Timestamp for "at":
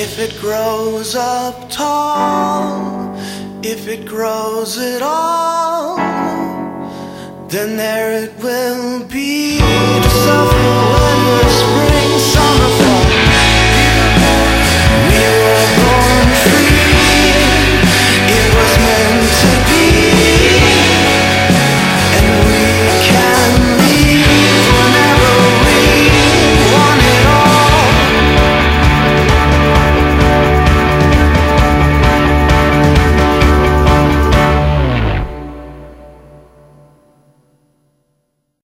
4.78-5.02